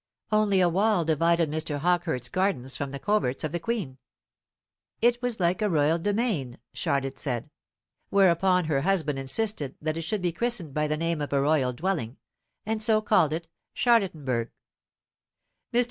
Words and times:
Only 0.31 0.61
a 0.61 0.67
wall 0.67 1.05
divided 1.05 1.51
Mr. 1.51 1.77
Hawkehurst's 1.77 2.27
gardens 2.29 2.75
from 2.75 2.89
the 2.89 2.97
coverts 2.97 3.43
of 3.43 3.51
the 3.51 3.59
Queen. 3.59 3.99
It 4.99 5.21
was 5.21 5.39
like 5.39 5.61
a 5.61 5.69
royal 5.69 5.99
demesne, 5.99 6.57
Charlotte 6.73 7.19
said; 7.19 7.51
whereupon 8.09 8.65
her 8.65 8.81
husband 8.81 9.19
insisted 9.19 9.75
that 9.79 9.97
it 9.97 10.01
should 10.01 10.23
be 10.23 10.31
christened 10.31 10.73
by 10.73 10.87
the 10.87 10.97
name 10.97 11.21
of 11.21 11.31
a 11.31 11.39
royal 11.39 11.71
dwelling, 11.71 12.17
and 12.65 12.81
so 12.81 12.99
called 12.99 13.31
it 13.31 13.47
Charlottenburgh. 13.75 14.49
Mr. 15.71 15.79